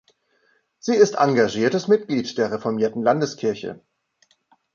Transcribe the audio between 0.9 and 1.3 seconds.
ist